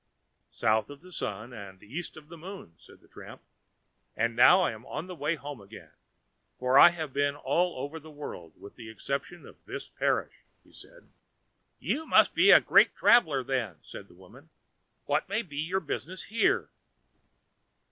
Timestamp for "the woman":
14.07-14.49